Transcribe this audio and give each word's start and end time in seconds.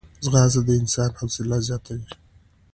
ځغاسته 0.23 0.61
د 0.67 0.69
انسان 0.81 1.11
حوصله 1.19 1.57
زیاتوي 1.67 2.07